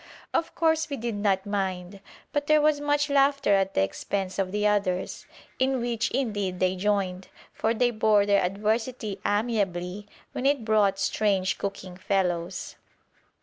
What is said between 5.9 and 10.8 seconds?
indeed they joined, for they bore their adversity amiably when it